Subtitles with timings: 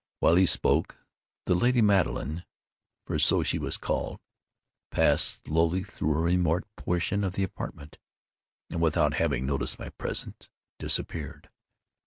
[0.19, 0.95] While he spoke,
[1.45, 2.43] the lady Madeline
[3.05, 4.19] (for so was she called)
[4.89, 7.99] passed slowly through a remote portion of the apartment,
[8.71, 11.49] and, without having noticed my presence, disappeared.